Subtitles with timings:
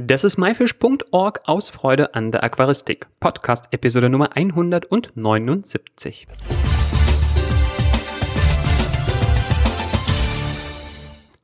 [0.00, 3.08] Das ist myfish.org aus Freude an der Aquaristik.
[3.18, 6.28] Podcast Episode Nummer 179.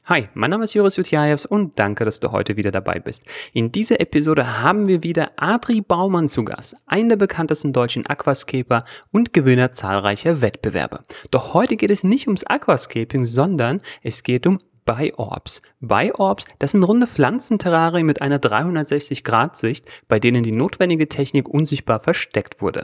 [0.04, 3.24] Hi, mein Name ist Joris Jutjajews und danke, dass du heute wieder dabei bist.
[3.52, 8.84] In dieser Episode haben wir wieder Adri Baumann zu Gast, einen der bekanntesten deutschen Aquascaper
[9.10, 11.00] und Gewinner zahlreicher Wettbewerbe.
[11.32, 15.62] Doch heute geht es nicht ums Aquascaping, sondern es geht um Biorbs.
[15.80, 22.60] Biorbs, das sind runde Pflanzenterrarien mit einer 360-Grad-Sicht, bei denen die notwendige Technik unsichtbar versteckt
[22.60, 22.82] wurde.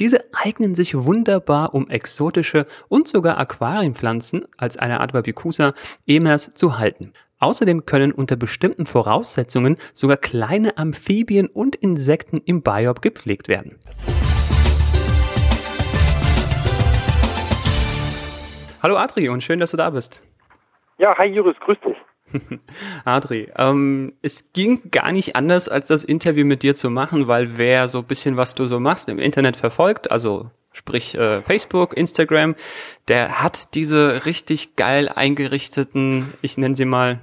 [0.00, 5.74] Diese eignen sich wunderbar, um exotische und sogar Aquarienpflanzen als eine Art Wabicusa
[6.06, 7.12] Emers zu halten.
[7.40, 13.76] Außerdem können unter bestimmten Voraussetzungen sogar kleine Amphibien und Insekten im Biorb gepflegt werden.
[18.82, 20.22] Hallo Adri und schön, dass du da bist.
[20.98, 21.96] Ja, hi Juris, grüß dich.
[23.04, 27.58] Adri, ähm, es ging gar nicht anders, als das Interview mit dir zu machen, weil
[27.58, 31.96] wer so ein bisschen, was du so machst, im Internet verfolgt, also sprich äh, Facebook,
[31.96, 32.54] Instagram,
[33.08, 37.20] der hat diese richtig geil eingerichteten, ich nenne sie mal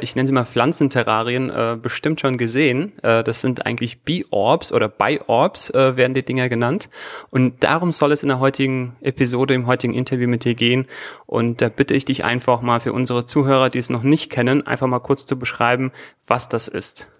[0.00, 2.92] ich nenne sie mal Pflanzenterrarien, äh, bestimmt schon gesehen.
[3.02, 6.88] Äh, das sind eigentlich Bee-Orbs oder Bi-Orbs äh, werden die Dinger genannt.
[7.30, 10.86] Und darum soll es in der heutigen Episode, im heutigen Interview mit dir gehen.
[11.26, 14.66] Und da bitte ich dich einfach mal für unsere Zuhörer, die es noch nicht kennen,
[14.66, 15.92] einfach mal kurz zu beschreiben,
[16.26, 17.10] was das ist.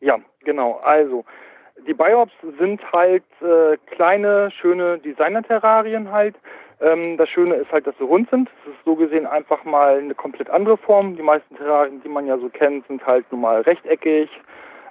[0.00, 0.80] Ja, genau.
[0.82, 1.24] Also,
[1.86, 6.36] die Biops sind halt äh, kleine, schöne Designer-Terrarien halt,
[6.80, 8.48] ähm, das Schöne ist halt, dass sie rund sind.
[8.64, 11.16] Es ist so gesehen einfach mal eine komplett andere Form.
[11.16, 14.28] Die meisten Terrarien, die man ja so kennt, sind halt normal rechteckig.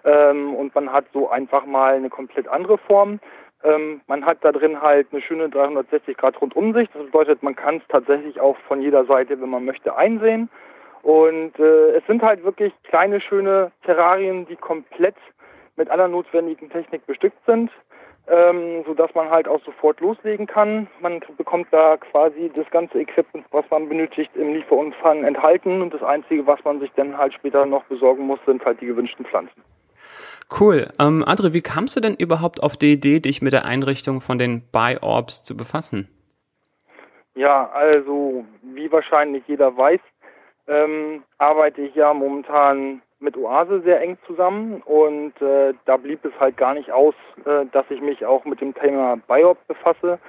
[0.06, 3.20] Ähm, und man hat so einfach mal eine komplett andere Form.
[3.64, 6.94] Ähm, man hat da drin halt eine schöne 360 Grad Rundumsicht.
[6.94, 10.50] Das bedeutet, man kann es tatsächlich auch von jeder Seite, wenn man möchte, einsehen.
[11.02, 15.16] Und äh, es sind halt wirklich kleine, schöne Terrarien, die komplett
[15.76, 17.72] mit aller notwendigen Technik bestückt sind
[18.28, 20.88] ähm, sodass man halt auch sofort loslegen kann.
[21.02, 26.04] Man bekommt da quasi das ganze Equipment, was man benötigt, im Lieferumfang enthalten und das
[26.04, 29.62] Einzige, was man sich dann halt später noch besorgen muss, sind halt die gewünschten Pflanzen.
[30.60, 30.88] Cool.
[31.00, 34.38] Ähm, Adre, wie kamst du denn überhaupt auf die Idee, dich mit der Einrichtung von
[34.38, 36.08] den Buy-Orbs zu befassen?
[37.36, 40.00] Ja, also wie wahrscheinlich jeder weiß,
[40.68, 46.38] ähm, arbeite ich ja momentan mit Oase sehr eng zusammen und äh, da blieb es
[46.40, 50.20] halt gar nicht aus, äh, dass ich mich auch mit dem Thema Biop befasse.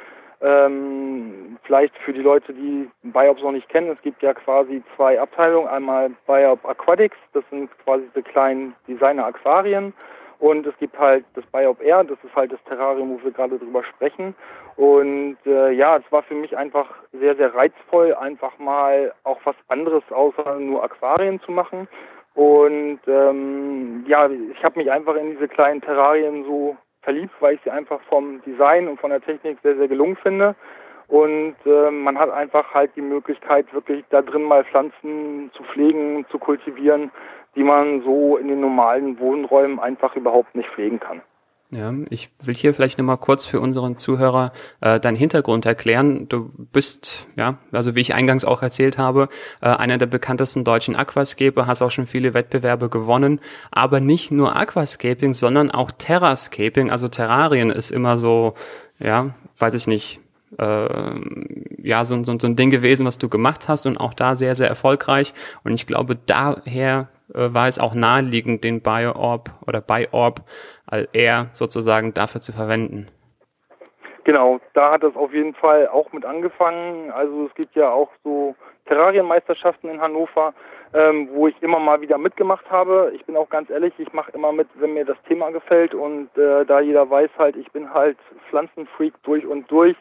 [0.41, 5.21] Ähm, vielleicht für die Leute, die Biops noch nicht kennen, es gibt ja quasi zwei
[5.21, 5.69] Abteilungen.
[5.69, 9.93] Einmal Biop Aquatics, das sind quasi diese kleinen Designer-Aquarien
[10.39, 13.59] und es gibt halt das Biop Air, das ist halt das Terrarium, wo wir gerade
[13.59, 14.35] drüber sprechen.
[14.77, 19.57] Und äh, ja, es war für mich einfach sehr, sehr reizvoll, einfach mal auch was
[19.69, 21.89] anderes außer nur Aquarien zu machen.
[22.35, 27.61] Und ähm, ja, ich habe mich einfach in diese kleinen Terrarien so verliebt, weil ich
[27.63, 30.57] sie einfach vom Design und von der Technik sehr, sehr gelungen finde.
[31.07, 36.27] Und äh, man hat einfach halt die Möglichkeit, wirklich da drin mal Pflanzen zu pflegen,
[36.31, 37.11] zu kultivieren,
[37.55, 41.21] die man so in den normalen Wohnräumen einfach überhaupt nicht pflegen kann.
[41.71, 46.29] Ja, ich will hier vielleicht nochmal kurz für unseren Zuhörer äh, deinen Hintergrund erklären.
[46.29, 49.29] Du bist, ja, also wie ich eingangs auch erzählt habe,
[49.61, 53.41] äh, einer der bekanntesten deutschen Aquascaper, hast auch schon viele Wettbewerbe gewonnen,
[53.73, 58.55] aber nicht nur Aquascaping, sondern auch Terrascaping, also Terrarien ist immer so,
[59.01, 60.21] ja, weiß ich nicht,
[60.59, 61.21] äh,
[61.83, 64.55] ja, so, so, so ein Ding gewesen, was du gemacht hast und auch da sehr,
[64.55, 65.35] sehr erfolgreich.
[65.65, 70.43] Und ich glaube, daher äh, war es auch naheliegend, den BioOrb oder BioOrb
[71.13, 73.07] eher sozusagen dafür zu verwenden.
[74.25, 77.11] Genau, da hat es auf jeden Fall auch mit angefangen.
[77.11, 78.55] Also es gibt ja auch so
[78.87, 80.55] Terrarienmeisterschaften in Hannover,
[80.95, 83.13] ähm, wo ich immer mal wieder mitgemacht habe.
[83.15, 86.29] Ich bin auch ganz ehrlich, ich mache immer mit, wenn mir das Thema gefällt und
[86.39, 88.17] äh, da jeder weiß halt, ich bin halt
[88.49, 89.97] Pflanzenfreak durch und durch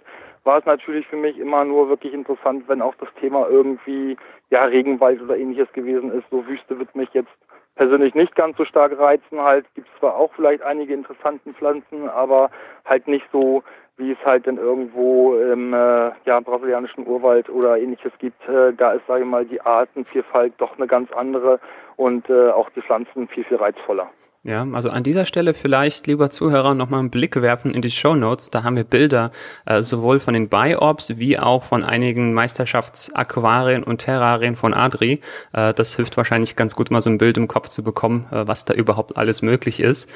[0.46, 4.18] war es natürlich für mich immer nur wirklich interessant, wenn auch das Thema irgendwie
[4.50, 6.26] ja Regenwald oder ähnliches gewesen ist.
[6.32, 7.32] So Wüste wird mich jetzt
[7.76, 9.40] persönlich nicht ganz so stark reizen.
[9.40, 12.52] Halt gibt es zwar auch vielleicht einige interessanten Pflanzen, aber
[12.86, 13.64] halt nicht so,
[13.98, 18.48] wie es halt dann irgendwo im äh, ja, brasilianischen Urwald oder ähnliches gibt.
[18.48, 21.60] Äh, da ist, sage ich mal, die Artenvielfalt doch eine ganz andere
[21.96, 24.10] und äh, auch die Pflanzen viel, viel reizvoller.
[24.46, 28.14] Ja, also an dieser Stelle vielleicht, lieber Zuhörer, nochmal einen Blick werfen in die Show
[28.14, 28.50] Notes.
[28.50, 29.32] Da haben wir Bilder
[29.66, 35.22] äh, sowohl von den Biorbs wie auch von einigen Meisterschaftsaquarien und Terrarien von Adri.
[35.54, 38.46] Äh, das hilft wahrscheinlich ganz gut, mal so ein Bild im Kopf zu bekommen, äh,
[38.46, 40.12] was da überhaupt alles möglich ist.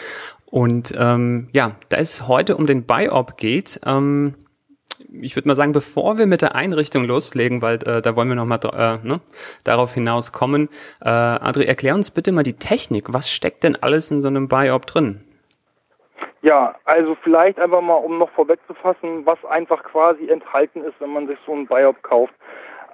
[0.46, 4.36] Und ähm, ja, da es heute um den Biorb geht, ähm,
[5.22, 8.36] ich würde mal sagen, bevor wir mit der Einrichtung loslegen, weil äh, da wollen wir
[8.36, 9.22] nochmal äh, ne,
[9.64, 10.70] darauf hinaus kommen,
[11.02, 13.14] äh, Adri, erklär uns bitte mal die Technik.
[13.14, 15.22] Was steckt denn alles in so einem Biop drin?
[16.42, 21.28] Ja, also vielleicht einfach mal, um noch vorwegzufassen, was einfach quasi enthalten ist, wenn man
[21.28, 22.34] sich so ein Biop kauft.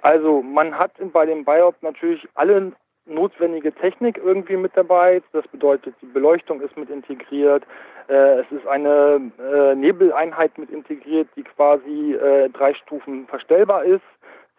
[0.02, 2.72] Also man hat bei dem Biop natürlich alle
[3.06, 5.22] notwendige Technik irgendwie mit dabei.
[5.32, 7.64] Das bedeutet, die Beleuchtung ist mit integriert.
[8.08, 14.02] Äh, es ist eine äh, Nebeleinheit mit integriert, die quasi äh, drei Stufen verstellbar ist.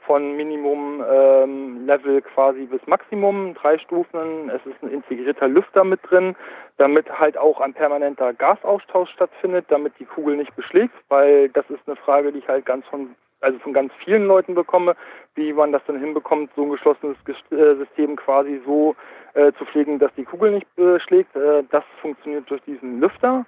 [0.06, 4.52] Von Minimum ähm, Level quasi bis Maximum, drei Stufen.
[4.52, 6.36] Es ist ein integrierter Lüfter mit drin,
[6.78, 11.82] damit halt auch ein permanenter Gasaustausch stattfindet, damit die Kugel nicht beschlägt, weil das ist
[11.88, 14.96] eine Frage, die ich halt ganz von also von ganz vielen Leuten bekomme,
[15.36, 17.18] wie man das dann hinbekommt, so ein geschlossenes
[17.52, 18.96] äh, System quasi so
[19.34, 21.36] äh, zu pflegen, dass die Kugel nicht beschlägt.
[21.36, 23.46] Äh, das funktioniert durch diesen Lüfter.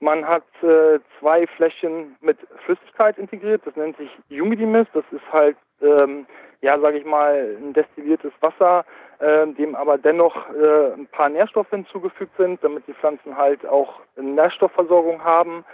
[0.00, 3.62] Man hat äh, zwei Fläschchen mit Flüssigkeit integriert.
[3.66, 4.90] Das nennt sich Humidimist.
[4.94, 6.26] Das ist halt, ähm,
[6.62, 8.86] ja, sage ich mal, ein destilliertes Wasser,
[9.18, 14.00] äh, dem aber dennoch äh, ein paar Nährstoffe hinzugefügt sind, damit die Pflanzen halt auch
[14.16, 15.66] eine Nährstoffversorgung haben.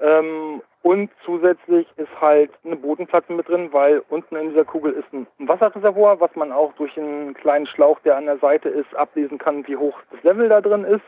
[0.00, 5.10] Ähm, und zusätzlich ist halt eine Bodenplatte mit drin, weil unten in dieser Kugel ist
[5.14, 9.38] ein Wasserreservoir, was man auch durch einen kleinen Schlauch, der an der Seite ist, ablesen
[9.38, 11.00] kann, wie hoch das Level da drin ist.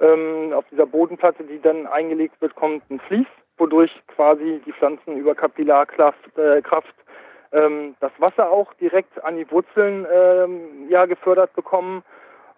[0.00, 3.26] Ähm, auf dieser Bodenplatte, die dann eingelegt wird, kommt ein Vlies,
[3.58, 6.94] wodurch quasi die Pflanzen über Kapillarkraft äh, Kraft,
[7.52, 12.02] ähm, das Wasser auch direkt an die Wurzeln ähm, ja, gefördert bekommen.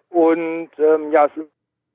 [0.09, 1.49] Und ähm, ja, es ist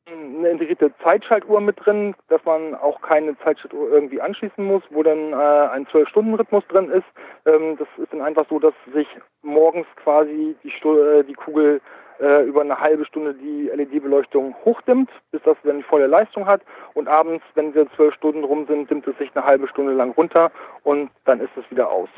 [0.06, 5.32] eine integrierte Zeitschaltuhr mit drin, dass man auch keine Zeitschaltuhr irgendwie anschließen muss, wo dann
[5.32, 7.06] äh, ein 12-Stunden-Rhythmus drin ist.
[7.44, 9.08] Ähm, das ist dann einfach so, dass sich
[9.42, 11.80] morgens quasi die, äh, die Kugel
[12.20, 16.62] äh, über eine halbe Stunde die LED-Beleuchtung hochdimmt, bis das dann volle Leistung hat.
[16.94, 20.12] Und abends, wenn diese zwölf Stunden rum sind, dimmt es sich eine halbe Stunde lang
[20.12, 20.50] runter
[20.84, 22.08] und dann ist es wieder aus.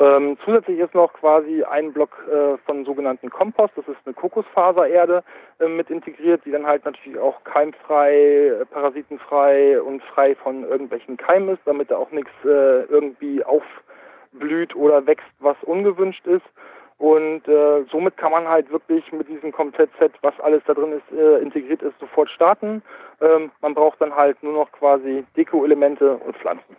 [0.00, 5.22] Ähm, zusätzlich ist noch quasi ein Block äh, von sogenannten Kompost, das ist eine Kokosfasererde
[5.58, 8.14] äh, mit integriert, die dann halt natürlich auch keimfrei,
[8.60, 14.74] äh, parasitenfrei und frei von irgendwelchen Keimen ist, damit da auch nichts äh, irgendwie aufblüht
[14.74, 16.46] oder wächst, was ungewünscht ist.
[16.96, 21.18] Und äh, somit kann man halt wirklich mit diesem Komplettset, was alles da drin ist,
[21.18, 22.82] äh, integriert ist, sofort starten.
[23.20, 26.76] Ähm, man braucht dann halt nur noch quasi Deko-Elemente und Pflanzen.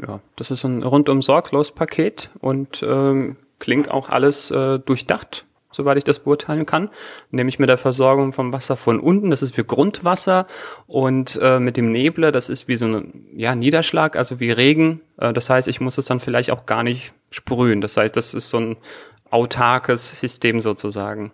[0.00, 5.98] Ja, das ist ein rundum sorglos Paket und ähm, klingt auch alles äh, durchdacht, soweit
[5.98, 6.90] ich das beurteilen kann.
[7.30, 10.46] Nämlich mit der Versorgung vom Wasser von unten, das ist für Grundwasser
[10.86, 15.00] und äh, mit dem Nebler, das ist wie so ein ja, Niederschlag, also wie Regen.
[15.18, 17.80] Äh, das heißt, ich muss es dann vielleicht auch gar nicht sprühen.
[17.80, 18.76] Das heißt, das ist so ein
[19.30, 21.32] autarkes System sozusagen.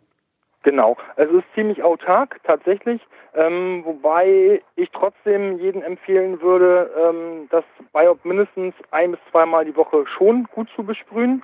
[0.63, 3.03] Genau, es ist ziemlich autark tatsächlich,
[3.35, 9.77] ähm, wobei ich trotzdem jedem empfehlen würde, ähm, das Biop mindestens ein bis zweimal die
[9.77, 11.43] Woche schon gut zu besprühen.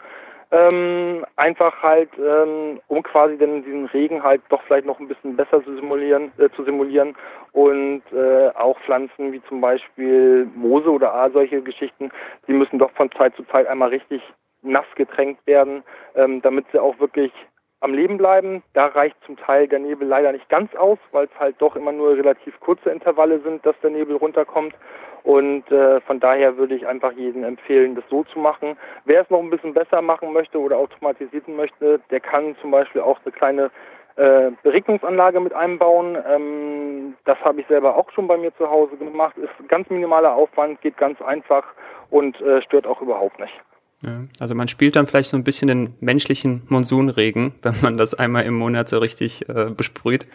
[0.53, 5.37] Ähm, einfach halt, ähm, um quasi dann diesen Regen halt doch vielleicht noch ein bisschen
[5.37, 7.15] besser zu simulieren, äh, zu simulieren
[7.53, 12.11] und äh, auch Pflanzen wie zum Beispiel Moose oder A, solche Geschichten,
[12.49, 14.23] die müssen doch von Zeit zu Zeit einmal richtig
[14.63, 15.85] nass getränkt werden,
[16.17, 17.33] ähm, damit sie auch wirklich
[17.81, 18.63] am Leben bleiben.
[18.75, 21.93] Da reicht zum Teil der Nebel leider nicht ganz aus, weil es halt doch immer
[21.93, 24.75] nur relativ kurze Intervalle sind, dass der Nebel runterkommt.
[25.23, 28.77] Und äh, von daher würde ich einfach jedem empfehlen, das so zu machen.
[29.05, 33.03] Wer es noch ein bisschen besser machen möchte oder automatisieren möchte, der kann zum Beispiel
[33.03, 33.71] auch eine kleine
[34.17, 36.17] äh, Beregnungsanlage mit einbauen.
[36.27, 39.37] Ähm, das habe ich selber auch schon bei mir zu Hause gemacht.
[39.37, 41.65] Ist ganz minimaler Aufwand, geht ganz einfach
[42.11, 43.55] und äh, stört auch überhaupt nicht.
[44.03, 48.15] Ja, also man spielt dann vielleicht so ein bisschen den menschlichen Monsunregen, wenn man das
[48.15, 50.27] einmal im Monat so richtig äh, besprüht.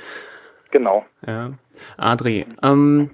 [0.72, 1.06] Genau.
[1.26, 1.54] Ja.
[1.98, 3.12] Adri, ähm,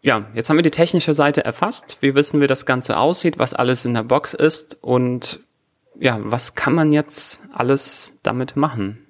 [0.00, 1.98] ja, jetzt haben wir die technische Seite erfasst.
[2.00, 5.40] Wie wissen, wie das Ganze aussieht, was alles in der Box ist und
[5.98, 9.07] ja, was kann man jetzt alles damit machen?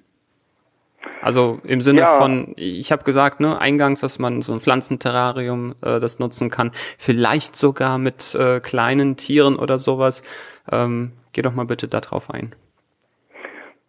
[1.21, 2.19] Also im Sinne ja.
[2.19, 6.71] von, ich habe gesagt, ne, eingangs, dass man so ein Pflanzenterrarium äh, das nutzen kann,
[6.97, 10.23] vielleicht sogar mit äh, kleinen Tieren oder sowas.
[10.71, 12.51] Ähm, geh doch mal bitte darauf ein.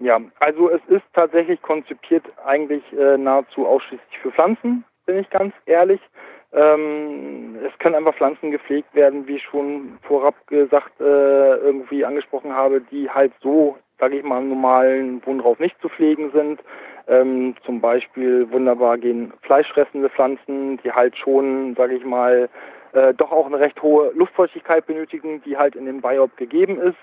[0.00, 5.52] Ja, also es ist tatsächlich konzipiert eigentlich äh, nahezu ausschließlich für Pflanzen, bin ich ganz
[5.66, 6.00] ehrlich.
[6.52, 12.52] Ähm, es können einfach Pflanzen gepflegt werden, wie ich schon vorab gesagt äh, irgendwie angesprochen
[12.52, 16.60] habe, die halt so, sage ich mal, im normalen Wohnraum nicht zu pflegen sind.
[17.08, 22.48] Ähm, zum Beispiel wunderbar gehen fleischfressende Pflanzen, die halt schon, sage ich mal,
[22.92, 26.98] äh, doch auch eine recht hohe Luftfeuchtigkeit benötigen, die halt in dem Biop gegeben ist.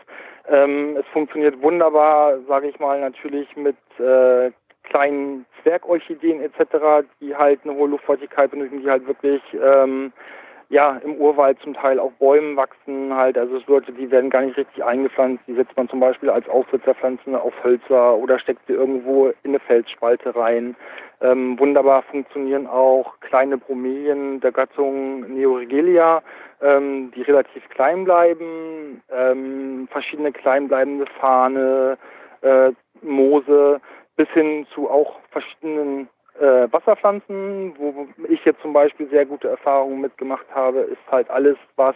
[0.49, 4.51] Ähm, es funktioniert wunderbar, sage ich mal, natürlich mit äh,
[4.83, 10.11] kleinen Zwergorchideen etc., die halt eine hohe Luftfeuchtigkeit benötigen, die halt wirklich ähm,
[10.69, 13.37] ja im Urwald zum Teil auf Bäumen wachsen halt.
[13.37, 15.43] Also es Leute, die werden gar nicht richtig eingepflanzt.
[15.47, 19.59] Die setzt man zum Beispiel als Aufsitzerpflanzen auf Hölzer oder steckt sie irgendwo in eine
[19.59, 20.75] Felsspalte rein.
[21.21, 26.21] Ähm, wunderbar funktionieren auch kleine Bromelien der Gattung Neoregelia,
[26.61, 31.97] ähm, die relativ klein bleiben, ähm, verschiedene kleinbleibende Fahne,
[32.41, 32.71] äh,
[33.01, 33.81] Moose,
[34.15, 36.07] bis hin zu auch verschiedenen
[36.39, 41.57] äh, Wasserpflanzen, wo ich jetzt zum Beispiel sehr gute Erfahrungen mitgemacht habe, ist halt alles,
[41.75, 41.95] was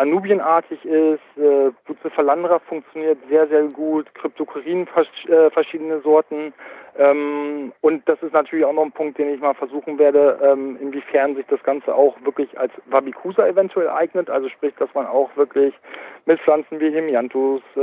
[0.00, 4.88] Anubienartig ist, äh, Bucephalandra funktioniert sehr, sehr gut, Kryptokorin
[5.28, 6.54] äh, verschiedene Sorten.
[6.98, 10.78] Ähm, und das ist natürlich auch noch ein Punkt, den ich mal versuchen werde, ähm,
[10.80, 14.30] inwiefern sich das Ganze auch wirklich als Wabicusa eventuell eignet.
[14.30, 15.74] Also sprich, dass man auch wirklich
[16.24, 17.80] mit Pflanzen wie Hemianthus, äh,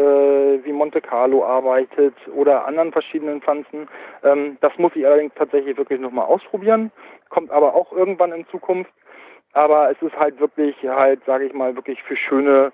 [0.66, 3.88] wie Monte Carlo arbeitet oder anderen verschiedenen Pflanzen.
[4.24, 6.92] Ähm, das muss ich allerdings tatsächlich wirklich nochmal ausprobieren,
[7.30, 8.92] kommt aber auch irgendwann in Zukunft.
[9.54, 12.72] Aber es ist halt wirklich halt, sage ich mal, wirklich für schöne,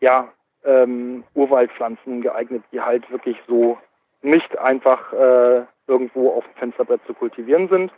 [0.00, 0.28] ja,
[0.64, 3.78] ähm, Urwaldpflanzen geeignet, die halt wirklich so
[4.22, 7.92] nicht einfach äh, irgendwo auf dem Fensterbrett zu kultivieren sind.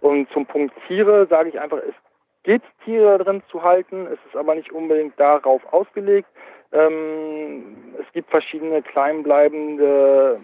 [0.00, 1.94] Und zum Punkt Tiere sage ich einfach, es
[2.42, 6.28] geht Tiere drin zu halten, es ist aber nicht unbedingt darauf ausgelegt.
[6.72, 10.40] Ähm, es gibt verschiedene kleinbleibende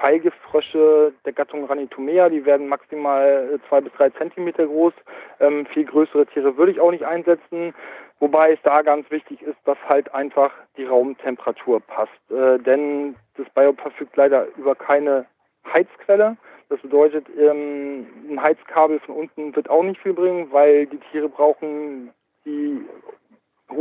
[0.00, 4.94] Pfeilgiftfrösche der Gattung Ranitomea, die werden maximal äh, zwei bis drei Zentimeter groß.
[5.40, 7.74] Ähm, viel größere Tiere würde ich auch nicht einsetzen.
[8.20, 12.30] Wobei es da ganz wichtig ist, dass halt einfach die Raumtemperatur passt.
[12.30, 15.26] Äh, denn das Biop verfügt leider über keine
[15.72, 16.36] Heizquelle.
[16.68, 21.28] Das bedeutet, ähm, ein Heizkabel von unten wird auch nicht viel bringen, weil die Tiere
[21.28, 22.12] brauchen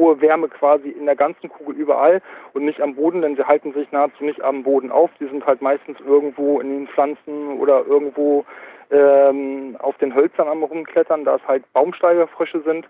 [0.07, 2.21] hohe Wärme quasi in der ganzen Kugel überall
[2.53, 5.09] und nicht am Boden, denn sie halten sich nahezu nicht am Boden auf.
[5.19, 8.45] Die sind halt meistens irgendwo in den Pflanzen oder irgendwo
[8.89, 12.87] ähm, auf den Hölzern am rumklettern, da es halt Baumsteigerfrösche sind.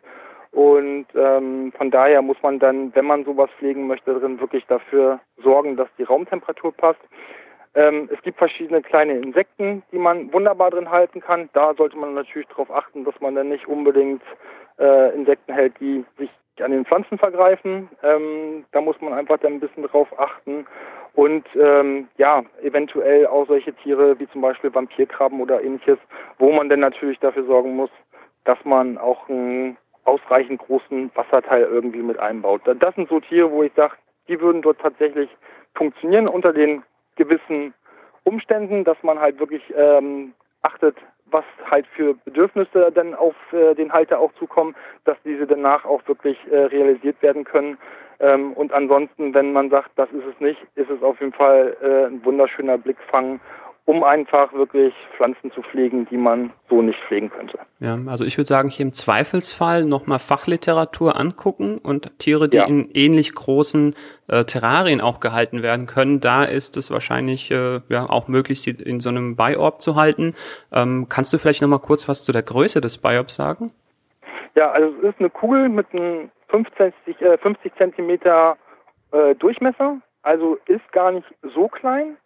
[0.51, 5.19] Und ähm, von daher muss man dann, wenn man sowas pflegen möchte, drin wirklich dafür
[5.43, 7.01] sorgen, dass die Raumtemperatur passt.
[7.75, 11.50] Ähm, es gibt verschiedene kleine Insekten, die man wunderbar drin halten kann.
[11.53, 14.24] Da sollte man natürlich darauf achten, dass man dann nicht unbedingt
[14.79, 16.29] äh, Insekten hält, die sich
[16.61, 17.89] an den Pflanzen vergreifen.
[18.03, 20.65] Ähm, da muss man einfach dann ein bisschen drauf achten.
[21.13, 25.97] Und ähm, ja, eventuell auch solche Tiere wie zum Beispiel Vampirkrabben oder ähnliches,
[26.37, 27.89] wo man dann natürlich dafür sorgen muss,
[28.45, 32.61] dass man auch einen ausreichend großen Wasserteil irgendwie mit einbaut.
[32.65, 33.95] Das sind so Tiere, wo ich sage,
[34.27, 35.29] die würden dort tatsächlich
[35.75, 36.83] funktionieren unter den
[37.15, 37.73] gewissen
[38.23, 40.95] Umständen, dass man halt wirklich ähm, achtet,
[41.31, 46.01] was halt für Bedürfnisse dann auf äh, den Halter auch zukommen, dass diese danach auch
[46.07, 47.77] wirklich äh, realisiert werden können.
[48.19, 51.75] Ähm, und ansonsten, wenn man sagt, das ist es nicht, ist es auf jeden Fall
[51.81, 53.39] äh, ein wunderschöner Blickfang
[53.88, 57.58] um einfach wirklich Pflanzen zu pflegen, die man so nicht pflegen könnte.
[57.79, 62.65] Ja, also ich würde sagen, hier im Zweifelsfall nochmal Fachliteratur angucken und Tiere, die ja.
[62.65, 63.96] in ähnlich großen
[64.27, 68.72] äh, Terrarien auch gehalten werden können, da ist es wahrscheinlich äh, ja auch möglich, sie
[68.72, 70.34] in so einem Biorb zu halten.
[70.74, 73.67] Ähm, kannst du vielleicht nochmal kurz was zu der Größe des Biorbs sagen?
[74.56, 78.58] Ja, also es ist eine Kugel mit einem 50, äh, 50 Zentimeter
[79.13, 82.17] äh, Durchmesser, also ist gar nicht so klein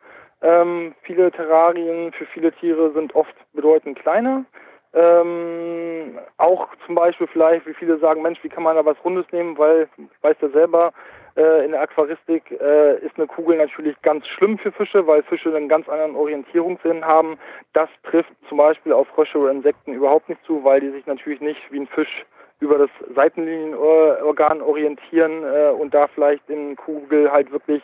[0.41, 4.45] ähm, viele Terrarien für viele Tiere sind oft bedeutend kleiner.
[4.93, 9.25] Ähm, auch zum Beispiel vielleicht, wie viele sagen, Mensch, wie kann man da was Rundes
[9.31, 10.91] nehmen, weil, ich weiß ja selber,
[11.37, 15.55] äh, in der Aquaristik äh, ist eine Kugel natürlich ganz schlimm für Fische, weil Fische
[15.55, 17.37] einen ganz anderen Orientierungssinn haben.
[17.71, 21.39] Das trifft zum Beispiel auf Frösche oder Insekten überhaupt nicht zu, weil die sich natürlich
[21.39, 22.25] nicht wie ein Fisch
[22.59, 27.81] über das Seitenlinienorgan orientieren äh, und da vielleicht in Kugel halt wirklich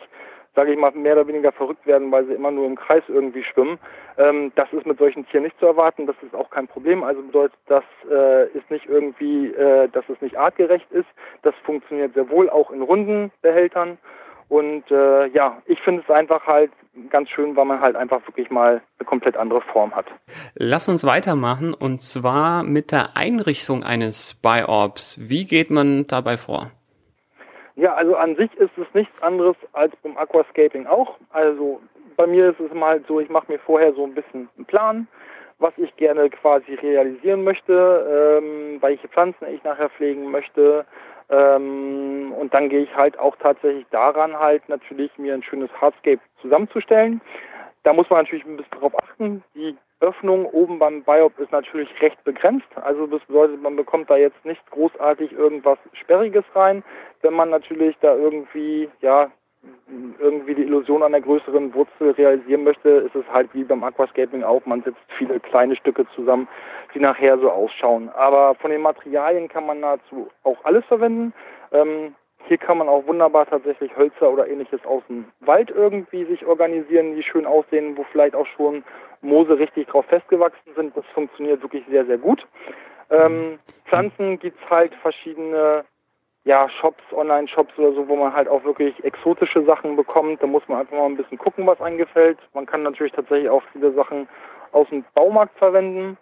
[0.58, 3.44] sage ich mal, mehr oder weniger verrückt werden, weil sie immer nur im Kreis irgendwie
[3.44, 3.78] schwimmen.
[4.16, 6.08] Ähm, das ist mit solchen Tieren nicht zu erwarten.
[6.08, 7.04] Das ist auch kein Problem.
[7.04, 11.06] Also bedeutet, das äh, ist nicht irgendwie, äh, dass es nicht artgerecht ist.
[11.42, 13.98] Das funktioniert sehr wohl auch in runden Behältern.
[14.48, 16.72] Und äh, ja, ich finde es einfach halt
[17.08, 20.06] ganz schön, weil man halt einfach wirklich mal eine komplett andere Form hat.
[20.56, 25.20] Lass uns weitermachen und zwar mit der Einrichtung eines Biorbs.
[25.20, 26.72] Wie geht man dabei vor?
[27.78, 31.16] Ja, also an sich ist es nichts anderes als beim Aquascaping auch.
[31.30, 31.80] Also
[32.16, 34.66] bei mir ist es mal halt so, ich mache mir vorher so ein bisschen einen
[34.66, 35.06] Plan,
[35.60, 40.86] was ich gerne quasi realisieren möchte, ähm, welche Pflanzen ich nachher pflegen möchte.
[41.30, 46.20] Ähm, und dann gehe ich halt auch tatsächlich daran halt natürlich mir ein schönes Hardscape
[46.42, 47.20] zusammenzustellen.
[47.84, 49.44] Da muss man natürlich ein bisschen drauf achten.
[49.54, 52.68] Die Öffnung oben beim Biop ist natürlich recht begrenzt.
[52.76, 56.84] Also das bedeutet, man bekommt da jetzt nicht großartig irgendwas Sperriges rein.
[57.22, 59.30] Wenn man natürlich da irgendwie ja
[60.20, 64.64] irgendwie die Illusion einer größeren Wurzel realisieren möchte, ist es halt wie beim Aquascaping auch,
[64.66, 66.46] man setzt viele kleine Stücke zusammen,
[66.94, 68.08] die nachher so ausschauen.
[68.10, 71.32] Aber von den Materialien kann man nahezu auch alles verwenden.
[71.72, 72.14] Ähm,
[72.48, 77.14] hier kann man auch wunderbar tatsächlich Hölzer oder ähnliches aus dem Wald irgendwie sich organisieren,
[77.14, 78.82] die schön aussehen, wo vielleicht auch schon
[79.20, 80.96] Moose richtig drauf festgewachsen sind.
[80.96, 82.46] Das funktioniert wirklich sehr, sehr gut.
[83.10, 85.84] Ähm, Pflanzen gibt's halt verschiedene
[86.44, 90.42] ja, Shops, Online-Shops oder so, wo man halt auch wirklich exotische Sachen bekommt.
[90.42, 92.38] Da muss man einfach mal ein bisschen gucken, was einem gefällt.
[92.54, 94.28] Man kann natürlich tatsächlich auch viele Sachen
[94.72, 96.16] aus dem Baumarkt verwenden.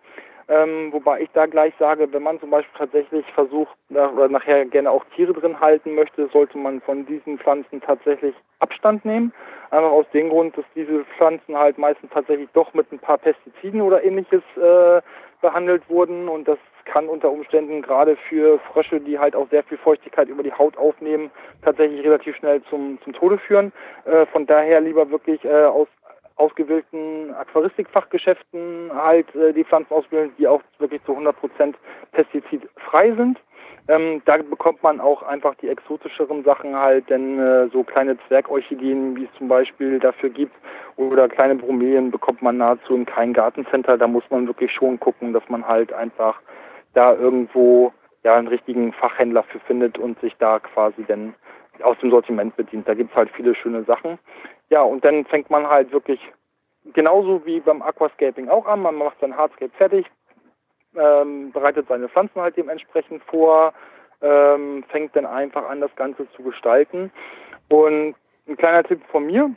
[0.49, 4.91] Ähm, wobei ich da gleich sage, wenn man zum Beispiel tatsächlich versucht oder nachher gerne
[4.91, 9.33] auch Tiere drin halten möchte, sollte man von diesen Pflanzen tatsächlich Abstand nehmen.
[9.71, 13.83] Einfach aus dem Grund, dass diese Pflanzen halt meistens tatsächlich doch mit ein paar Pestiziden
[13.83, 15.03] oder ähnliches äh,
[15.41, 19.79] behandelt wurden und das kann unter Umständen gerade für Frösche, die halt auch sehr viel
[19.79, 21.31] Feuchtigkeit über die Haut aufnehmen,
[21.63, 23.73] tatsächlich relativ schnell zum, zum Tode führen.
[24.05, 25.89] Äh, von daher lieber wirklich äh, aus
[26.37, 31.75] ausgewählten Aquaristikfachgeschäften halt äh, die Pflanzen ausbilden, die auch wirklich zu 100%
[32.13, 33.39] pestizidfrei sind.
[33.89, 39.17] Ähm, da bekommt man auch einfach die exotischeren Sachen halt, denn äh, so kleine Zwergorchideen,
[39.17, 40.55] wie es zum Beispiel dafür gibt,
[40.97, 43.97] oder kleine Bromelien bekommt man nahezu in keinem Gartencenter.
[43.97, 46.41] Da muss man wirklich schon gucken, dass man halt einfach
[46.95, 47.93] da irgendwo
[48.25, 51.35] ja einen richtigen Fachhändler für findet und sich da quasi dann
[51.83, 52.89] aus dem Sortiment bedient.
[52.89, 54.19] Da gibt's halt viele schöne Sachen.
[54.69, 56.21] Ja, und dann fängt man halt wirklich
[56.93, 58.83] genauso wie beim Aquascaping auch an.
[58.83, 60.07] Man macht sein Hardscape fertig,
[60.97, 63.73] ähm, bereitet seine Pflanzen halt dementsprechend vor,
[64.23, 67.13] ähm, fängt dann einfach an, das Ganze zu gestalten.
[67.69, 68.15] Und
[68.49, 69.55] ein kleiner Tipp von mir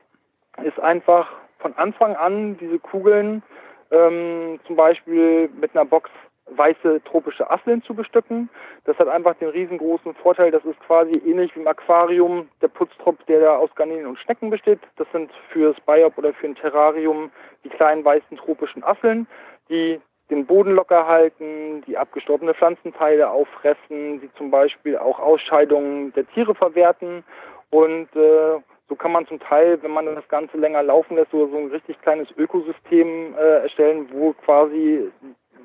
[0.64, 3.44] ist einfach von Anfang an diese Kugeln
[3.92, 6.10] ähm, zum Beispiel mit einer Box
[6.56, 8.50] weiße tropische Asseln zu bestücken.
[8.86, 13.26] Das hat einfach den riesengroßen Vorteil, das ist quasi ähnlich wie im Aquarium der Putztrupp,
[13.28, 14.80] der da aus Garnelen und Schnecken besteht.
[14.98, 17.32] Das sind fürs Biop oder für ein Terrarium
[17.64, 19.28] die kleinen weißen tropischen Asseln,
[19.70, 26.28] die den Boden locker halten, die abgestorbene Pflanzenteile auffressen, die zum Beispiel auch Ausscheidungen der
[26.28, 27.24] Tiere verwerten
[27.72, 31.48] und äh, so kann man zum Teil, wenn man das Ganze länger laufen lässt, so,
[31.48, 35.12] so ein richtig kleines Ökosystem äh, erstellen, wo quasi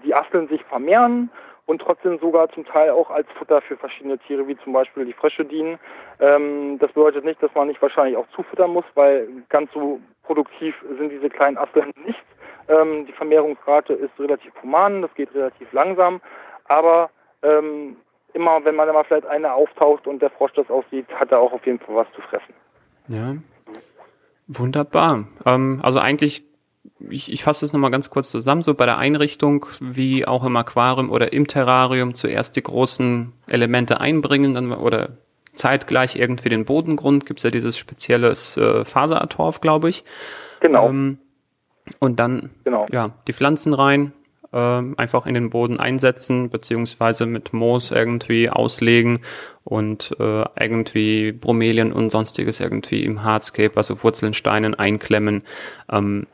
[0.05, 1.31] die Asteln sich vermehren
[1.67, 5.13] und trotzdem sogar zum Teil auch als Futter für verschiedene Tiere, wie zum Beispiel die
[5.13, 5.79] Frösche dienen.
[6.21, 10.75] Ähm, das bedeutet nicht, dass man nicht wahrscheinlich auch zufüttern muss, weil ganz so produktiv
[10.99, 12.23] sind diese kleinen Asteln nicht.
[12.69, 16.21] Ähm, die Vermehrungsrate ist relativ human, das geht relativ langsam,
[16.67, 17.11] aber
[17.43, 17.97] ähm,
[18.33, 21.53] immer, wenn man mal vielleicht eine auftaucht und der Frosch das aussieht, hat er auch
[21.53, 22.55] auf jeden Fall was zu fressen.
[23.09, 23.35] Ja,
[24.49, 25.25] wunderbar.
[25.45, 26.43] Ähm, also eigentlich
[27.11, 30.57] ich, ich fasse das nochmal ganz kurz zusammen, so bei der Einrichtung, wie auch im
[30.57, 35.11] Aquarium oder im Terrarium zuerst die großen Elemente einbringen dann, oder
[35.55, 40.05] zeitgleich irgendwie den Bodengrund, gibt's ja dieses spezielles äh, Fasertorf, glaube ich.
[40.61, 40.89] Genau.
[40.89, 41.19] Ähm,
[41.99, 42.87] und dann genau.
[42.91, 44.13] ja, die Pflanzen rein,
[44.53, 49.21] äh, einfach in den Boden einsetzen, beziehungsweise mit Moos irgendwie auslegen
[49.65, 55.43] und äh, irgendwie Bromelien und sonstiges irgendwie im Hardscape, also Wurzeln, Steinen einklemmen.
[55.91, 56.27] Ähm,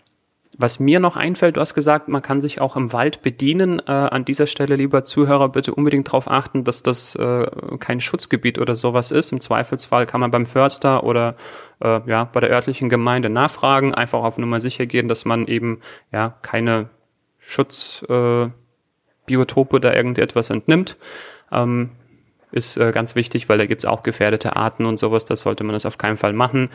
[0.61, 3.81] was mir noch einfällt, du hast gesagt, man kann sich auch im Wald bedienen.
[3.81, 7.47] Äh, an dieser Stelle, lieber Zuhörer, bitte unbedingt darauf achten, dass das äh,
[7.79, 9.33] kein Schutzgebiet oder sowas ist.
[9.33, 11.37] Im Zweifelsfall kann man beim Förster oder
[11.83, 15.81] äh, ja bei der örtlichen Gemeinde nachfragen, einfach auf Nummer sicher gehen, dass man eben
[16.13, 16.91] ja keine
[17.39, 18.57] Schutzbiotope
[19.77, 20.99] äh, da irgendetwas entnimmt.
[21.51, 21.91] Ähm,
[22.53, 25.73] ist äh, ganz wichtig, weil da gibt's auch gefährdete Arten und sowas, das sollte man
[25.73, 26.71] das auf keinen Fall machen.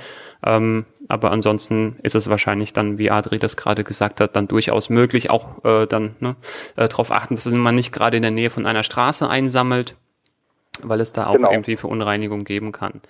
[0.45, 4.89] Ähm, aber ansonsten ist es wahrscheinlich dann, wie Adri das gerade gesagt hat, dann durchaus
[4.89, 6.35] möglich, auch äh, dann ne,
[6.75, 9.95] äh, darauf achten, dass man nicht gerade in der Nähe von einer Straße einsammelt,
[10.83, 11.51] weil es da auch genau.
[11.51, 13.01] irgendwie Verunreinigung geben kann.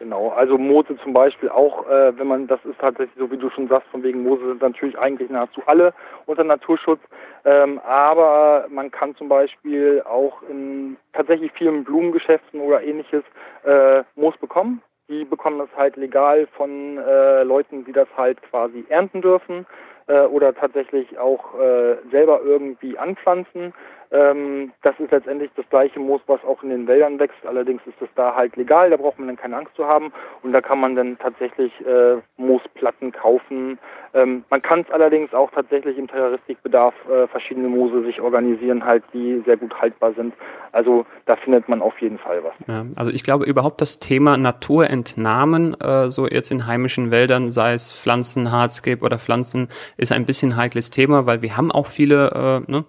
[0.00, 3.50] Genau, also Moose zum Beispiel auch, äh, wenn man, das ist tatsächlich so, wie du
[3.50, 5.92] schon sagst, von wegen Moose sind natürlich eigentlich nahezu alle
[6.24, 7.00] unter Naturschutz,
[7.44, 13.24] ähm, aber man kann zum Beispiel auch in tatsächlich vielen Blumengeschäften oder ähnliches
[13.64, 14.82] äh, Moos bekommen.
[15.08, 19.66] Die bekommen das halt legal von äh, Leuten, die das halt quasi ernten dürfen
[20.06, 23.72] äh, oder tatsächlich auch äh, selber irgendwie anpflanzen.
[24.12, 27.46] Ähm, das ist letztendlich das gleiche Moos, was auch in den Wäldern wächst.
[27.46, 30.12] Allerdings ist es da halt legal, da braucht man dann keine Angst zu haben.
[30.42, 33.78] Und da kann man dann tatsächlich äh, Moosplatten kaufen.
[34.12, 39.04] Ähm, man kann es allerdings auch tatsächlich im Terroristikbedarf äh, verschiedene Moose sich organisieren, halt,
[39.12, 40.34] die sehr gut haltbar sind.
[40.72, 42.52] Also da findet man auf jeden Fall was.
[42.66, 47.74] Ja, also ich glaube überhaupt das Thema Naturentnahmen, äh, so jetzt in heimischen Wäldern, sei
[47.74, 52.64] es Pflanzen, Hardscape oder Pflanzen, ist ein bisschen heikles Thema, weil wir haben auch viele
[52.66, 52.84] äh, ne,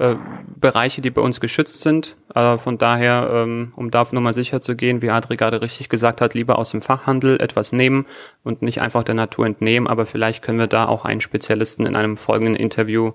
[0.00, 0.16] äh,
[0.56, 2.16] Bereiche, die bei uns geschützt sind.
[2.34, 6.22] Äh, von daher, ähm, um da nochmal sicher zu gehen, wie Adri gerade richtig gesagt
[6.22, 8.06] hat, lieber aus dem Fachhandel etwas nehmen
[8.42, 9.86] und nicht einfach der Natur entnehmen.
[9.86, 13.12] Aber vielleicht können wir da auch einen Spezialisten in einem folgenden Interview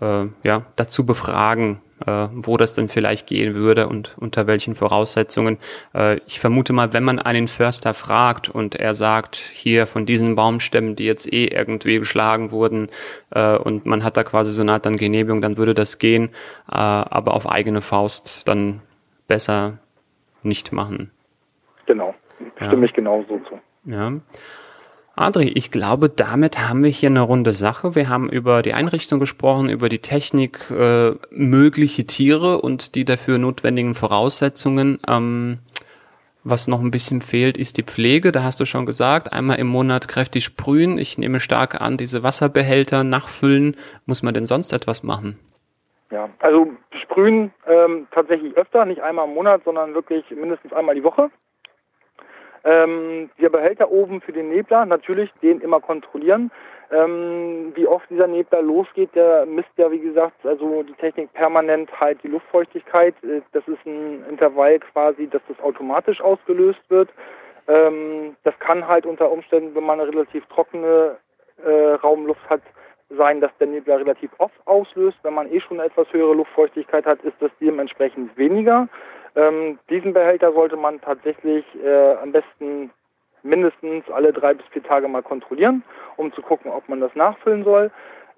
[0.00, 5.58] äh, ja, dazu befragen, äh, wo das denn vielleicht gehen würde und unter welchen Voraussetzungen.
[5.94, 10.34] Äh, ich vermute mal, wenn man einen Förster fragt und er sagt, hier von diesen
[10.34, 12.88] Baumstämmen, die jetzt eh irgendwie geschlagen wurden
[13.30, 16.30] äh, und man hat da quasi so eine Art dann Genehmigung, dann würde das gehen,
[16.70, 18.80] äh, aber auf eigene Faust dann
[19.28, 19.78] besser
[20.42, 21.10] nicht machen.
[21.86, 22.14] Genau,
[22.56, 22.88] stimme ja.
[22.88, 23.60] ich genauso zu.
[23.84, 24.12] Ja.
[25.16, 27.94] Adri, ich glaube, damit haben wir hier eine runde Sache.
[27.94, 33.38] Wir haben über die Einrichtung gesprochen, über die Technik, äh, mögliche Tiere und die dafür
[33.38, 34.98] notwendigen Voraussetzungen.
[35.06, 35.60] Ähm,
[36.42, 38.32] was noch ein bisschen fehlt, ist die Pflege.
[38.32, 40.98] Da hast du schon gesagt, einmal im Monat kräftig sprühen.
[40.98, 43.76] Ich nehme stark an, diese Wasserbehälter nachfüllen.
[44.06, 45.38] Muss man denn sonst etwas machen?
[46.10, 46.72] Ja, also
[47.02, 51.30] sprühen ähm, tatsächlich öfter, nicht einmal im Monat, sondern wirklich mindestens einmal die Woche.
[52.64, 56.50] Ähm, der Behälter oben für den Nebler, natürlich den immer kontrollieren.
[56.90, 61.90] Ähm, wie oft dieser Nebler losgeht, der misst ja, wie gesagt, also die Technik permanent
[61.98, 63.14] halt die Luftfeuchtigkeit.
[63.22, 67.10] Äh, das ist ein Intervall quasi, dass das automatisch ausgelöst wird.
[67.68, 71.16] Ähm, das kann halt unter Umständen, wenn man eine relativ trockene
[71.64, 72.62] äh, Raumluft hat,
[73.10, 75.18] sein, dass der Nebler relativ oft auslöst.
[75.22, 78.88] Wenn man eh schon eine etwas höhere Luftfeuchtigkeit hat, ist das dementsprechend weniger.
[79.36, 82.90] Ähm, diesen Behälter sollte man tatsächlich äh, am besten
[83.42, 85.82] mindestens alle drei bis vier Tage mal kontrollieren,
[86.16, 87.90] um zu gucken, ob man das nachfüllen soll.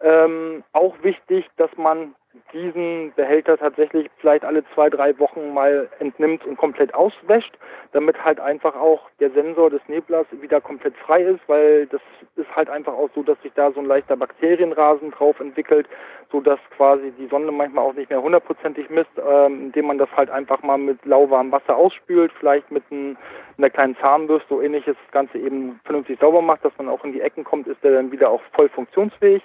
[0.02, 2.14] Ähm, auch wichtig, dass man
[2.52, 7.54] diesen Behälter tatsächlich vielleicht alle zwei, drei Wochen mal entnimmt und komplett auswäscht,
[7.92, 12.00] damit halt einfach auch der Sensor des Neblers wieder komplett frei ist, weil das
[12.36, 15.86] ist halt einfach auch so, dass sich da so ein leichter Bakterienrasen drauf entwickelt,
[16.30, 20.08] so dass quasi die Sonne manchmal auch nicht mehr hundertprozentig misst, ähm, indem man das
[20.16, 23.16] halt einfach mal mit lauwarmem Wasser ausspült, vielleicht mit ein,
[23.58, 27.12] einer kleinen Zahnbürste, so ähnliches, das Ganze eben vernünftig sauber macht, dass man auch in
[27.12, 29.42] die Ecken kommt, ist der dann wieder auch voll funktionsfähig.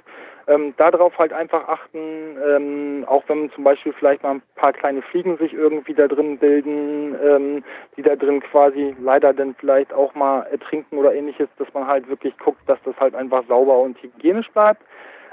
[0.47, 5.01] Ähm, darauf halt einfach achten, ähm, auch wenn zum Beispiel vielleicht mal ein paar kleine
[5.01, 7.63] Fliegen sich irgendwie da drin bilden, ähm,
[7.97, 12.07] die da drin quasi leider dann vielleicht auch mal ertrinken oder ähnliches, dass man halt
[12.07, 14.81] wirklich guckt, dass das halt einfach sauber und hygienisch bleibt.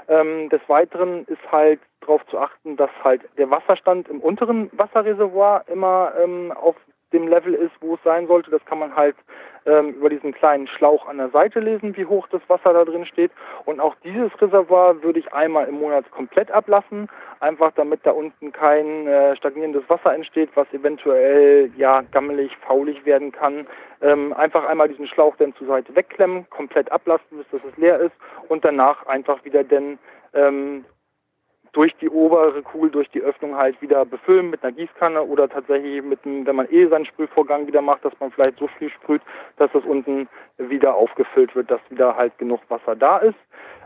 [0.07, 5.65] Ähm, des Weiteren ist halt darauf zu achten, dass halt der Wasserstand im unteren Wasserreservoir
[5.67, 6.75] immer ähm, auf
[7.13, 8.51] dem Level ist, wo es sein sollte.
[8.51, 9.15] Das kann man halt
[9.65, 13.05] ähm, über diesen kleinen Schlauch an der Seite lesen, wie hoch das Wasser da drin
[13.05, 13.31] steht.
[13.65, 18.51] Und auch dieses Reservoir würde ich einmal im Monat komplett ablassen, einfach damit da unten
[18.51, 23.67] kein äh, stagnierendes Wasser entsteht, was eventuell ja gammelig, faulig werden kann.
[24.01, 27.99] Ähm, einfach einmal diesen Schlauch dann zur Seite wegklemmen, komplett ablassen, bis das es leer
[27.99, 28.15] ist
[28.47, 29.99] und danach einfach wieder denn
[30.33, 30.85] ähm,
[31.73, 36.03] durch die obere Kugel, durch die Öffnung halt wieder befüllen mit einer Gießkanne oder tatsächlich
[36.03, 39.21] mit einem, wenn man eh seinen Sprühvorgang wieder macht, dass man vielleicht so viel sprüht,
[39.57, 40.27] dass das unten
[40.57, 43.37] wieder aufgefüllt wird, dass wieder halt genug Wasser da ist.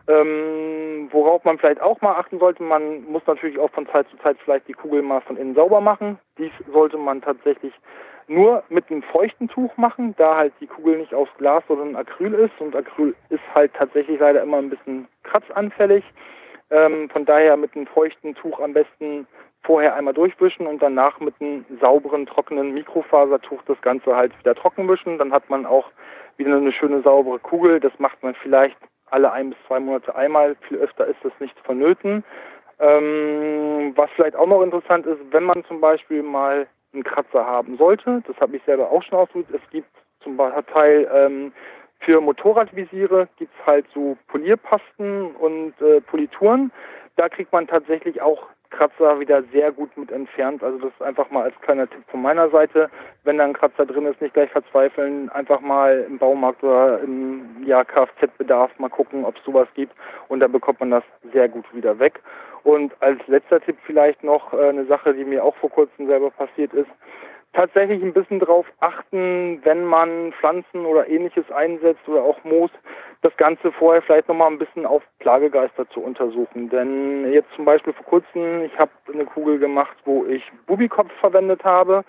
[0.08, 4.18] Ähm, worauf man vielleicht auch mal achten sollte, man muss natürlich auch von Zeit zu
[4.18, 6.20] Zeit vielleicht die Kugel mal von innen sauber machen.
[6.38, 7.74] Dies sollte man tatsächlich
[8.28, 12.34] nur mit einem feuchten Tuch machen, da halt die Kugel nicht aus Glas, sondern Acryl
[12.34, 16.04] ist und Acryl ist halt tatsächlich leider immer ein bisschen kratzanfällig.
[16.74, 19.28] Ähm, von daher mit einem feuchten Tuch am besten
[19.62, 24.90] vorher einmal durchwischen und danach mit einem sauberen, trockenen Mikrofasertuch das Ganze halt wieder trocken
[24.90, 25.20] wischen.
[25.20, 25.92] Dann hat man auch
[26.38, 27.80] wieder eine schöne saubere Kugel.
[27.80, 28.76] Das macht man vielleicht
[29.12, 30.56] alle ein bis zwei Monate einmal.
[30.68, 32.24] Viel öfter ist das nicht vonnöten.
[32.80, 37.78] Ähm, was vielleicht auch noch interessant ist, wenn man zum Beispiel mal einen Kratzer haben
[37.78, 39.90] sollte, das habe ich selber auch schon ausprobiert, es gibt
[40.22, 41.54] zum Teil ähm,
[42.06, 46.72] für Motorradvisiere gibt es halt so Polierpasten und äh, Polituren.
[47.16, 50.64] Da kriegt man tatsächlich auch Kratzer wieder sehr gut mit entfernt.
[50.64, 52.90] Also das ist einfach mal als kleiner Tipp von meiner Seite.
[53.24, 55.30] Wenn da ein Kratzer drin ist, nicht gleich verzweifeln.
[55.30, 59.94] Einfach mal im Baumarkt oder im ja, Kfz-Bedarf mal gucken, ob es sowas gibt.
[60.28, 62.20] Und da bekommt man das sehr gut wieder weg.
[62.64, 66.32] Und als letzter Tipp vielleicht noch äh, eine Sache, die mir auch vor kurzem selber
[66.32, 66.90] passiert ist
[67.54, 72.72] tatsächlich ein bisschen darauf achten, wenn man Pflanzen oder ähnliches einsetzt oder auch Moos,
[73.22, 76.70] das Ganze vorher vielleicht nochmal ein bisschen auf Plagegeister zu untersuchen.
[76.70, 81.64] Denn jetzt zum Beispiel vor kurzem, ich habe eine Kugel gemacht, wo ich Bubikopf verwendet
[81.64, 82.04] habe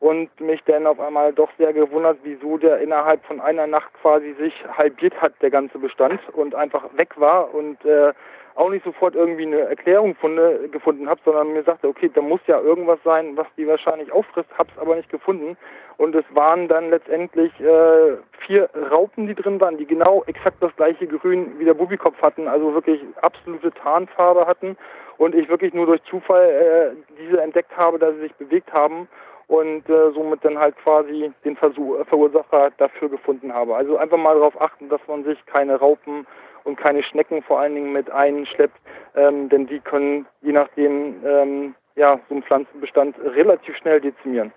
[0.00, 4.34] und mich dann auf einmal doch sehr gewundert, wieso der innerhalb von einer Nacht quasi
[4.38, 8.12] sich halbiert hat, der ganze Bestand und einfach weg war und äh,
[8.54, 12.40] auch nicht sofort irgendwie eine Erklärung funde, gefunden habe, sondern mir sagte, okay, da muss
[12.46, 15.56] ja irgendwas sein, was die wahrscheinlich auffrisst, hab's aber nicht gefunden.
[15.96, 20.74] Und es waren dann letztendlich äh, vier Raupen, die drin waren, die genau exakt das
[20.76, 24.76] gleiche Grün wie der Bubikopf hatten, also wirklich absolute Tarnfarbe hatten
[25.18, 29.08] und ich wirklich nur durch Zufall äh, diese entdeckt habe, dass sie sich bewegt haben
[29.46, 33.76] und äh, somit dann halt quasi den Versuch, äh, Verursacher dafür gefunden habe.
[33.76, 36.26] Also einfach mal darauf achten, dass man sich keine Raupen
[36.64, 38.78] und keine Schnecken vor allen Dingen mit einschleppt,
[39.14, 44.52] ähm, denn die können je nachdem ähm, ja so einen Pflanzenbestand relativ schnell dezimieren.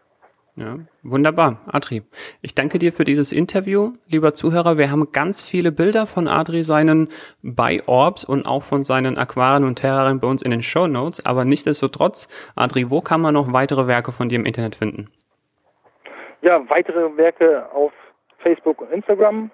[0.57, 2.01] Ja, wunderbar, Adri.
[2.41, 4.79] Ich danke dir für dieses Interview, lieber Zuhörer.
[4.79, 7.09] Wir haben ganz viele Bilder von Adri, seinen
[7.43, 11.23] Bi-Orbs und auch von seinen Aquarien und Terrarien bei uns in den Show Notes.
[11.23, 15.11] Aber nichtsdestotrotz, Adri, wo kann man noch weitere Werke von dir im Internet finden?
[16.41, 17.91] Ja, weitere Werke auf
[18.39, 19.51] Facebook und Instagram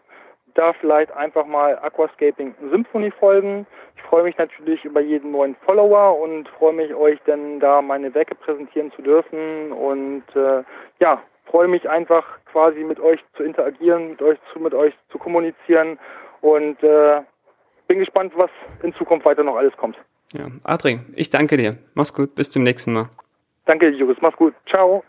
[0.55, 3.65] da vielleicht einfach mal Aquascaping Symphony folgen.
[3.95, 8.13] Ich freue mich natürlich über jeden neuen Follower und freue mich, euch dann da meine
[8.13, 10.63] Werke präsentieren zu dürfen und äh,
[10.99, 15.17] ja, freue mich einfach quasi mit euch zu interagieren, mit euch zu, mit euch zu
[15.17, 15.99] kommunizieren
[16.41, 17.21] und äh,
[17.87, 18.49] bin gespannt, was
[18.81, 19.97] in Zukunft weiter noch alles kommt.
[20.33, 21.71] Ja, Adri, ich danke dir.
[21.93, 23.07] Mach's gut, bis zum nächsten Mal.
[23.65, 24.53] Danke, Juris, mach's gut.
[24.67, 25.03] Ciao.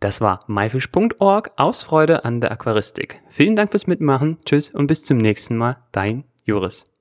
[0.00, 3.20] Das war myfish.org aus Freude an der Aquaristik.
[3.28, 4.38] Vielen Dank fürs Mitmachen.
[4.44, 5.78] Tschüss und bis zum nächsten Mal.
[5.92, 6.93] Dein Juris.